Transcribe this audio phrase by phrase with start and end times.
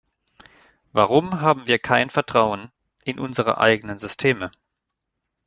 [0.93, 2.71] Warum haben wir kein Vertrauen
[3.03, 4.49] in unsere eigenen Systeme?